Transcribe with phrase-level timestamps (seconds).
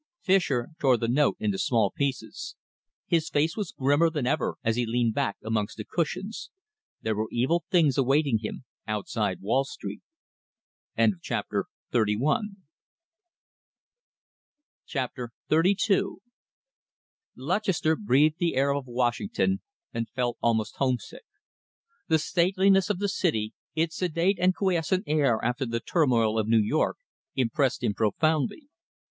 [0.21, 2.55] Fischer tore the note into small pieces.
[3.05, 6.49] His face was grimmer than ever as he leaned back amongst the cushions.
[7.03, 10.01] There were evil things awaiting him outside Wall Street.
[11.21, 12.39] CHAPTER XXXII
[17.35, 19.61] Lutchester breathed the air of Washington
[19.93, 21.25] and felt almost homesick.
[22.07, 26.57] The stateliness of the city, its sedate and quiescent air after the turmoil of New
[26.59, 26.97] York,
[27.35, 28.63] impressed him profoundly.